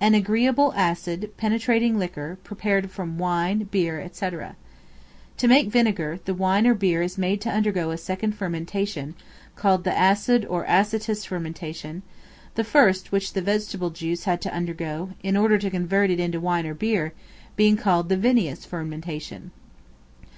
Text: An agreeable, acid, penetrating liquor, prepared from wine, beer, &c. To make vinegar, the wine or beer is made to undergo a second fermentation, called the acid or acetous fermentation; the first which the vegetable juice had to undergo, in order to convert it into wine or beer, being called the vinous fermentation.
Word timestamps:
An 0.00 0.14
agreeable, 0.14 0.72
acid, 0.74 1.30
penetrating 1.36 1.98
liquor, 1.98 2.38
prepared 2.42 2.90
from 2.90 3.18
wine, 3.18 3.68
beer, 3.70 4.02
&c. 4.10 4.28
To 5.36 5.46
make 5.46 5.68
vinegar, 5.68 6.20
the 6.24 6.32
wine 6.32 6.66
or 6.66 6.72
beer 6.72 7.02
is 7.02 7.18
made 7.18 7.42
to 7.42 7.50
undergo 7.50 7.90
a 7.90 7.98
second 7.98 8.32
fermentation, 8.32 9.14
called 9.56 9.84
the 9.84 9.94
acid 9.94 10.46
or 10.46 10.64
acetous 10.64 11.26
fermentation; 11.26 12.00
the 12.54 12.64
first 12.64 13.12
which 13.12 13.34
the 13.34 13.42
vegetable 13.42 13.90
juice 13.90 14.24
had 14.24 14.40
to 14.40 14.54
undergo, 14.54 15.10
in 15.22 15.36
order 15.36 15.58
to 15.58 15.68
convert 15.68 16.08
it 16.08 16.18
into 16.18 16.40
wine 16.40 16.64
or 16.64 16.72
beer, 16.72 17.12
being 17.56 17.76
called 17.76 18.08
the 18.08 18.16
vinous 18.16 18.64
fermentation. 18.64 19.50